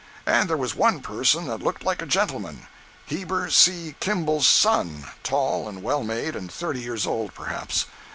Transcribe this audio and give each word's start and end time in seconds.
And 0.25 0.49
there 0.49 0.57
was 0.57 0.73
one 0.73 1.01
person 1.01 1.45
that 1.45 1.61
looked 1.61 1.83
like 1.83 2.01
a 2.01 2.07
gentleman—Heber 2.07 3.51
C. 3.51 3.93
Kimball's 3.99 4.47
son, 4.47 5.05
tall 5.21 5.69
and 5.69 5.83
well 5.83 6.01
made, 6.03 6.35
and 6.35 6.51
thirty 6.51 6.81
years 6.81 7.05
old, 7.05 7.35
perhaps. 7.35 7.85